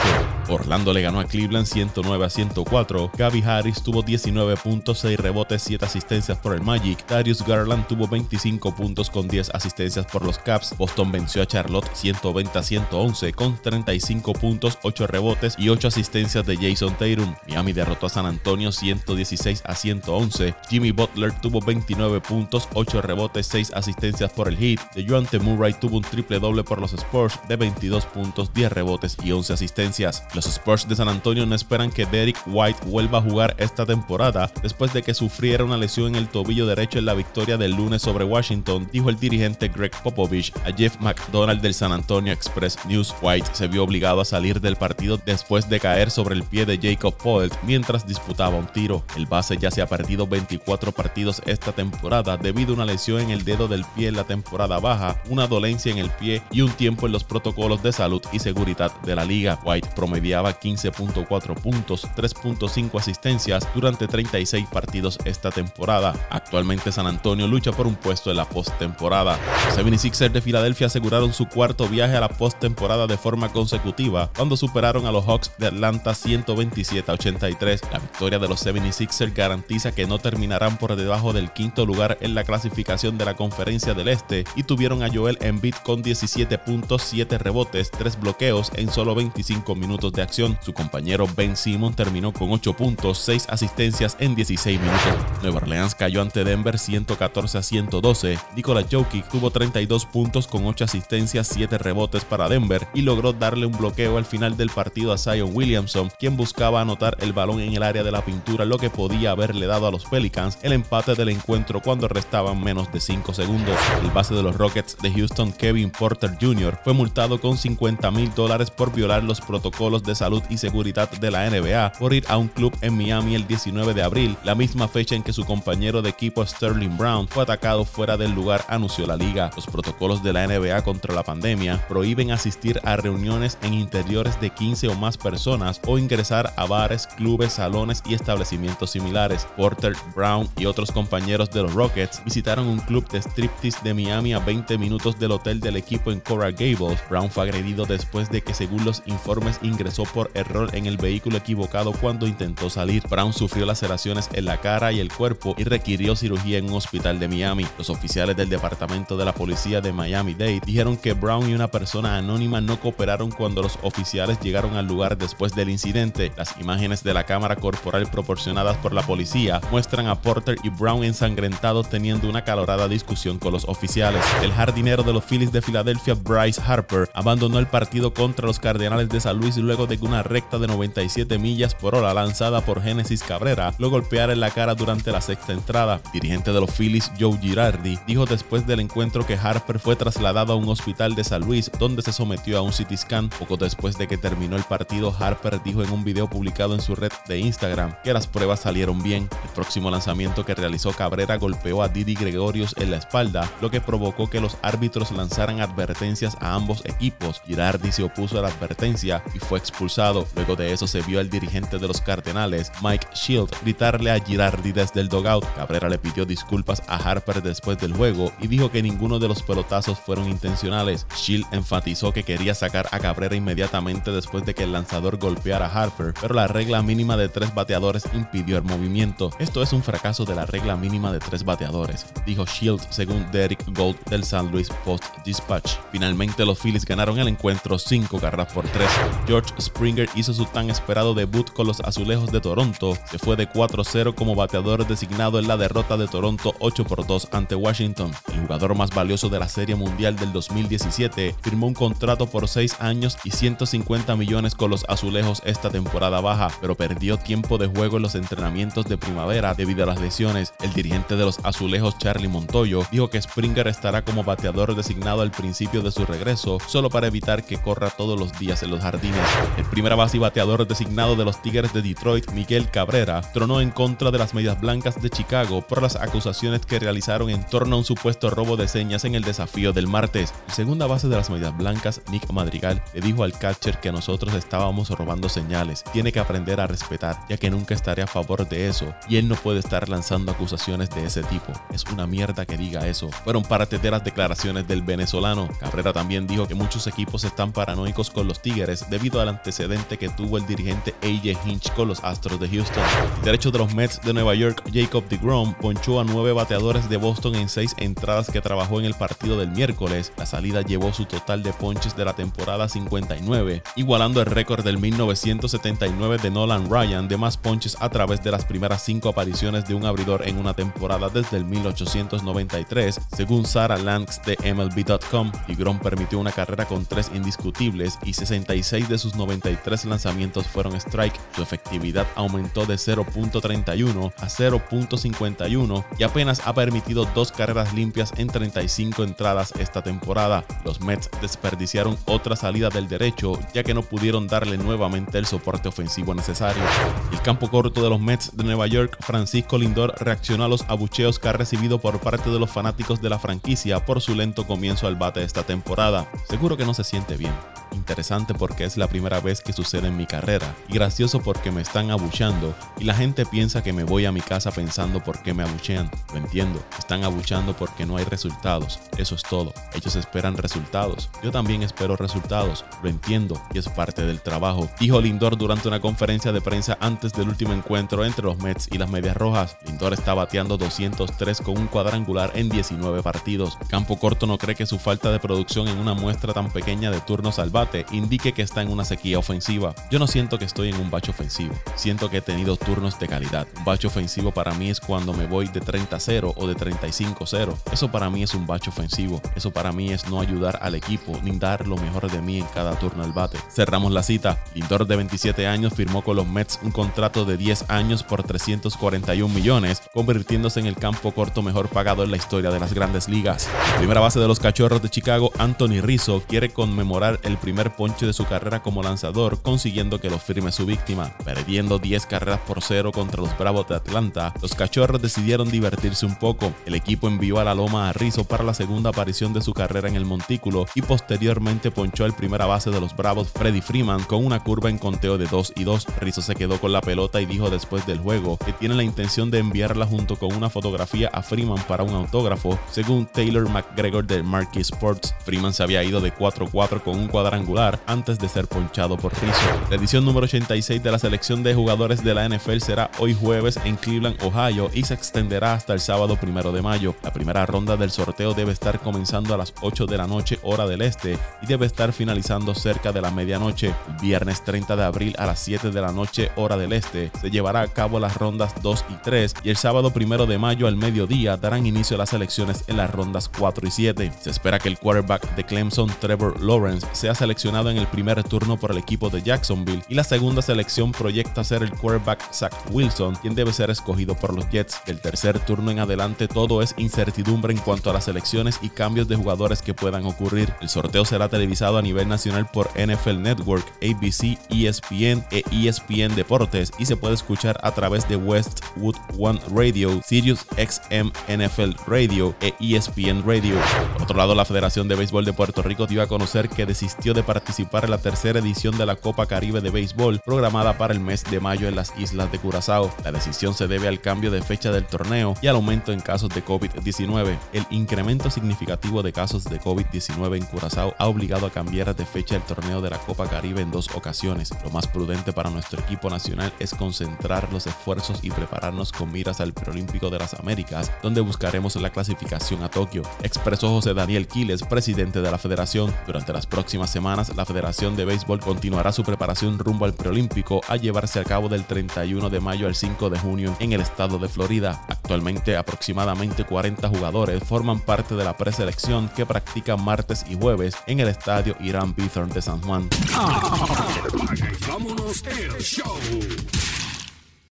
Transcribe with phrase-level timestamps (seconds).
[0.56, 3.12] Orlando le ganó a Cleveland 109 a 104.
[3.18, 7.06] Gabby Harris tuvo 19 puntos, 6 rebotes, 7 asistencias por el Magic.
[7.08, 10.76] Darius Garland tuvo 25 puntos con 10 asistencias por los Caps.
[10.78, 16.46] Boston venció a Charlotte 120 a 111 con 35 puntos, 8 rebotes y 8 asistencias
[16.46, 17.36] de Jason Tatum.
[17.48, 20.56] Miami derrotó a San Antonio 116 a 111.
[20.70, 24.80] Jimmy Butler tuvo 29 puntos, 8 rebotes, 6 asistencias por el Heat.
[24.96, 29.32] DeJounte Murray tuvo un triple doble por los Spurs de 22 puntos, 10 rebotes y
[29.32, 30.24] 11 asistencias.
[30.34, 33.86] Los los Spurs de San Antonio no esperan que Derek White vuelva a jugar esta
[33.86, 37.72] temporada después de que sufriera una lesión en el tobillo derecho en la victoria del
[37.72, 42.78] lunes sobre Washington, dijo el dirigente Greg Popovich a Jeff McDonald del San Antonio Express
[42.86, 43.14] News.
[43.22, 46.78] White se vio obligado a salir del partido después de caer sobre el pie de
[46.78, 49.04] Jacob Poelt mientras disputaba un tiro.
[49.16, 53.32] El base ya se ha perdido 24 partidos esta temporada debido a una lesión en
[53.32, 56.72] el dedo del pie en la temporada baja, una dolencia en el pie y un
[56.72, 59.60] tiempo en los protocolos de salud y seguridad de la liga.
[59.64, 59.90] White
[60.36, 66.14] promediaba 15.4 puntos, 3.5 asistencias durante 36 partidos esta temporada.
[66.30, 69.38] Actualmente San Antonio lucha por un puesto en la postemporada.
[69.68, 74.58] Los 76ers de Filadelfia aseguraron su cuarto viaje a la postemporada de forma consecutiva cuando
[74.58, 77.82] superaron a los Hawks de Atlanta 127 a 83.
[77.92, 82.36] La victoria de los 76ers garantiza que no terminarán por debajo del quinto lugar en
[82.36, 87.04] la clasificación de la Conferencia del Este y tuvieron a Joel Embiid con 17 puntos,
[87.04, 90.58] 7 rebotes, 3 bloqueos en solo 25 minutos de acción.
[90.62, 95.14] Su compañero Ben Simon terminó con 8 puntos, 6 asistencias en 16 minutos.
[95.42, 98.40] Nueva Orleans cayó ante Denver 114 a 112.
[98.56, 103.66] Nikola Jokic tuvo 32 puntos con 8 asistencias, 7 rebotes para Denver y logró darle
[103.66, 107.74] un bloqueo al final del partido a Zion Williamson, quien buscaba anotar el balón en
[107.74, 111.16] el área de la pintura, lo que podía haberle dado a los Pelicans el empate
[111.16, 113.78] del encuentro cuando restaban menos de 5 segundos.
[114.02, 118.34] El base de los Rockets de Houston, Kevin Porter Jr., fue multado con 50 mil
[118.34, 122.38] dólares por violar los protocolos de salud y seguridad de la NBA por ir a
[122.38, 126.02] un club en Miami el 19 de abril, la misma fecha en que su compañero
[126.02, 129.52] de equipo Sterling Brown fue atacado fuera del lugar, anunció la liga.
[129.56, 134.50] Los protocolos de la NBA contra la pandemia prohíben asistir a reuniones en interiores de
[134.50, 139.48] 15 o más personas o ingresar a bares, clubes, salones y establecimientos similares.
[139.58, 144.34] Porter, Brown y otros compañeros de los Rockets visitaron un club de striptease de Miami
[144.34, 147.00] a 20 minutos del hotel del equipo en Coral Gables.
[147.10, 151.38] Brown fue agredido después de que según los informes ingresó por error en el vehículo
[151.38, 153.04] equivocado cuando intentó salir.
[153.10, 157.20] Brown sufrió laceraciones en la cara y el cuerpo y requirió cirugía en un hospital
[157.20, 157.66] de Miami.
[157.78, 162.18] Los oficiales del departamento de la policía de Miami-Dade dijeron que Brown y una persona
[162.18, 166.32] anónima no cooperaron cuando los oficiales llegaron al lugar después del incidente.
[166.36, 171.04] Las imágenes de la cámara corporal proporcionadas por la policía muestran a Porter y Brown
[171.04, 174.24] ensangrentados teniendo una calorada discusión con los oficiales.
[174.42, 179.10] El jardinero de los Phillies de Filadelfia, Bryce Harper, abandonó el partido contra los Cardenales
[179.10, 182.82] de San Luis luego de que una recta de 97 millas por hora lanzada por
[182.82, 186.02] Genesis Cabrera lo golpeara en la cara durante la sexta entrada.
[186.14, 190.56] dirigente de los Phillies, Joe Girardi, dijo después del encuentro que Harper fue trasladado a
[190.56, 193.30] un hospital de San Luis donde se sometió a un CT scan.
[193.30, 196.96] Poco después de que terminó el partido, Harper dijo en un video publicado en su
[196.96, 199.30] red de Instagram que las pruebas salieron bien.
[199.44, 203.82] El próximo lanzamiento que realizó Cabrera golpeó a Didi Gregorius en la espalda, lo que
[203.82, 207.42] provocó que los árbitros lanzaran advertencias a ambos equipos.
[207.46, 210.26] Girardi se opuso a la advertencia y fue expulsado.
[210.36, 214.72] Luego de eso se vio al dirigente de los Cardenales, Mike Shield, gritarle a Girardi
[214.72, 215.44] desde el dogout.
[215.54, 219.44] Cabrera le pidió disculpas a Harper después del juego y dijo que ninguno de los
[219.44, 221.06] pelotazos fueron intencionales.
[221.18, 225.84] Shield enfatizó que quería sacar a Cabrera inmediatamente después de que el lanzador golpeara a
[225.84, 229.32] Harper, pero la regla mínima de tres bateadores impidió el movimiento.
[229.40, 233.62] Esto es un fracaso de la regla mínima de tres bateadores, dijo Shield según Derek
[233.76, 235.74] Gold del San Luis Post Dispatch.
[235.92, 238.90] Finalmente los Phillies ganaron el encuentro 5 carreras por 3.
[239.28, 243.50] George Springer hizo su tan esperado debut con los Azulejos de Toronto, se fue de
[243.50, 248.12] 4-0 como bateador designado en la derrota de Toronto 8 por 2 ante Washington.
[248.32, 252.80] El jugador más valioso de la Serie Mundial del 2017 firmó un contrato por 6
[252.80, 257.98] años y 150 millones con los Azulejos esta temporada baja, pero perdió tiempo de juego
[257.98, 260.54] en los entrenamientos de primavera debido a las lesiones.
[260.62, 265.32] El dirigente de los Azulejos, Charlie Montoyo, dijo que Springer estará como bateador designado al
[265.32, 269.22] principio de su regreso, solo para evitar que corra todos los días en los jardines.
[269.58, 273.72] El primer base y bateador designado de los Tigres de Detroit, Miguel Cabrera, tronó en
[273.72, 277.80] contra de las Medias Blancas de Chicago por las acusaciones que realizaron en torno a
[277.80, 280.34] un supuesto robo de señas en el desafío del martes.
[280.48, 284.34] El segunda base de las Medias Blancas, Nick Madrigal, le dijo al catcher que nosotros
[284.34, 285.86] estábamos robando señales.
[285.94, 289.30] Tiene que aprender a respetar, ya que nunca estaré a favor de eso, y él
[289.30, 291.54] no puede estar lanzando acusaciones de ese tipo.
[291.72, 293.10] Es una mierda que diga eso.
[293.24, 295.48] Fueron parte de las declaraciones del venezolano.
[295.62, 300.10] Cabrera también dijo que muchos equipos están paranoicos con los Tigres debido al antecedente que
[300.10, 302.84] tuvo el dirigente AJ Hinch con los Astros de Houston.
[303.24, 307.36] derecho de los Mets de Nueva York, Jacob DeGrom ponchó a nueve bateadores de Boston
[307.36, 310.12] en seis entradas que trabajó en el partido del miércoles.
[310.18, 314.80] La salida llevó su total de ponches de la temporada 59, igualando el récord del
[314.80, 319.76] 1979 de Nolan Ryan de más ponches a través de las primeras cinco apariciones de
[319.76, 325.32] un abridor en una temporada desde el 1893, según Sarah Lanks de MLB.com.
[325.48, 331.20] DeGrom permitió una carrera con tres indiscutibles y 66 de sus 93 lanzamientos fueron strike.
[331.36, 338.28] Su efectividad aumentó de 0.31 a 0.51 y apenas ha permitido dos carreras limpias en
[338.28, 340.46] 35 entradas esta temporada.
[340.64, 345.70] Los Mets desperdiciaron otra salida del derecho ya que no pudieron darle nuevamente el soporte
[345.70, 346.64] ofensivo necesario.
[347.12, 351.20] El campo corto de los Mets de Nueva York, Francisco Lindor reaccionó a los abucheos
[351.20, 354.88] que ha recibido por parte de los fanáticos de la franquicia por su lento comienzo
[354.88, 356.10] al bate esta temporada.
[356.30, 357.34] Seguro que no se siente bien.
[357.74, 361.62] Interesante porque es la primera vez que sucede en mi carrera y gracioso porque me
[361.62, 365.34] están abucheando y la gente piensa que me voy a mi casa pensando por qué
[365.34, 365.90] me abuchean.
[366.12, 368.80] Lo entiendo, están abucheando porque no hay resultados.
[368.98, 369.54] Eso es todo.
[369.74, 371.10] Ellos esperan resultados.
[371.24, 372.66] Yo también espero resultados.
[372.84, 374.70] Lo entiendo y es parte del trabajo.
[374.80, 378.78] Dijo Lindor durante una conferencia de prensa antes del último encuentro entre los Mets y
[378.78, 379.58] las Medias Rojas.
[379.66, 383.58] Lindor está bateando 203 con un cuadrangular en 19 partidos.
[383.68, 387.02] Campo Corto no cree que su falta de producción en una muestra tan pequeña de
[387.02, 389.76] turnos al bate indique que está en una sequía ofensiva.
[389.92, 391.54] Yo no siento que estoy en un bacho ofensivo.
[391.76, 393.46] Siento que he tenido turnos de calidad.
[393.58, 397.56] Un bacho ofensivo para mí es cuando me voy de 30-0 o de 35-0.
[397.72, 399.22] Eso para mí es un bacho ofensivo.
[399.36, 402.46] Eso para mí es no ayudar al equipo ni dar lo mejor de mí en
[402.46, 403.38] cada turno al bate.
[403.52, 404.44] Cerramos la cita.
[404.56, 409.34] Lindor de 27 años firmó con los Mets un contrato de 10 años por 341
[409.34, 413.50] millones, convirtiéndose en el campo corto mejor pagado en la historia de las grandes ligas.
[413.78, 418.14] primera base de los Cachorros de Chicago, Anthony Rizzo, quiere conmemorar el primer ponche de
[418.14, 418.95] su carrera como lanzador,
[419.44, 421.12] consiguiendo que lo firme su víctima.
[421.24, 426.16] Perdiendo 10 carreras por cero contra los Bravos de Atlanta, los Cachorros decidieron divertirse un
[426.16, 426.54] poco.
[426.66, 429.88] El equipo envió a la loma a Rizzo para la segunda aparición de su carrera
[429.90, 434.26] en el montículo y posteriormente ponchó el primera base de los Bravos, Freddy Freeman, con
[434.26, 435.88] una curva en conteo de 2 y 2.
[436.00, 439.30] Rizzo se quedó con la pelota y dijo después del juego que tiene la intención
[439.30, 444.24] de enviarla junto con una fotografía a Freeman para un autógrafo, según Taylor McGregor de
[444.24, 445.14] Marquis Sports.
[445.26, 449.12] Freeman se había ido de 4-4 con un cuadrangular cuadrangular antes de ser ponchado por
[449.20, 449.40] Rizzo.
[449.72, 453.60] La edición número 86 de la selección de jugadores de la NFL será hoy jueves
[453.66, 456.94] en Cleveland, Ohio y se extenderá hasta el sábado primero de mayo.
[457.02, 460.68] La primera ronda del sorteo debe estar comenzando a las 8 de la noche hora
[460.68, 463.74] del este y debe estar finalizando cerca de la medianoche.
[464.00, 467.62] Viernes 30 de abril a las 7 de la noche hora del este se llevará
[467.62, 471.38] a cabo las rondas 2 y 3 y el sábado primero de mayo al mediodía
[471.38, 474.12] darán inicio las elecciones en las rondas 4 y 7.
[474.22, 478.58] Se espera que el quarterback de Clemson, Trevor Lawrence, sea seleccionado en el primer turno
[478.58, 483.16] por el equipo de Jacksonville y la segunda selección proyecta ser el quarterback Zach Wilson,
[483.16, 484.82] quien debe ser escogido por los Jets.
[484.86, 489.08] Del tercer turno en adelante todo es incertidumbre en cuanto a las elecciones y cambios
[489.08, 490.54] de jugadores que puedan ocurrir.
[490.62, 496.72] El sorteo será televisado a nivel nacional por NFL Network, ABC, ESPN e ESPN Deportes
[496.78, 502.54] y se puede escuchar a través de Westwood One Radio, Sirius XM NFL Radio e
[502.60, 503.56] ESPN Radio.
[503.94, 507.14] Por otro lado, la Federación de Béisbol de Puerto Rico dio a conocer que desistió
[507.14, 511.00] de participar en la tercera edición de la Copa Caribe de Béisbol programada para el
[511.00, 512.92] mes de mayo en las islas de Curazao.
[513.04, 516.30] La decisión se debe al cambio de fecha del torneo y al aumento en casos
[516.30, 517.38] de COVID-19.
[517.54, 522.36] El incremento significativo de casos de COVID-19 en Curazao ha obligado a cambiar de fecha
[522.36, 524.50] el torneo de la Copa Caribe en dos ocasiones.
[524.64, 529.42] Lo más prudente para nuestro equipo nacional es concentrar los esfuerzos y prepararnos con miras
[529.42, 534.64] al Preolímpico de las Américas, donde buscaremos la clasificación a Tokio, expresó José Daniel Quiles,
[534.64, 535.94] presidente de la federación.
[536.08, 540.78] Durante las próximas semanas, la Federación de Béisbol continuará su preparación rumbo al Preolímpico a
[540.78, 544.30] llevarse a cabo del 31 de mayo al 5 de junio en el estado de
[544.30, 544.86] Florida.
[544.88, 551.02] Actualmente, aproximadamente 40 jugadores forman parte de la preselección que practican martes y jueves en
[551.02, 552.88] el estadio Irán Bithorn de San Juan.